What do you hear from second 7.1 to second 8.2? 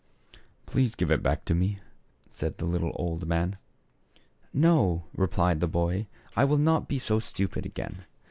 stupid again.